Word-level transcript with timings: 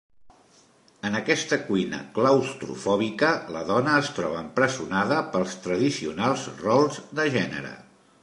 En 1.07 1.17
aquesta 1.17 1.59
cuina 1.65 1.99
claustrofòbica, 2.15 3.29
la 3.57 3.61
dona 3.71 3.93
es 4.05 4.09
troba 4.19 4.41
empresonada 4.45 5.21
pels 5.35 5.53
tradicionals 5.67 6.47
rols 6.65 7.01
de 7.21 7.27
gènere. 7.37 7.75